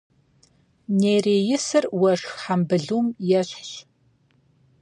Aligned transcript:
Нереисыр 0.99 1.85
уэшх 1.99 2.31
хьэмбылум 2.41 3.07
ещхьщ. 3.39 3.71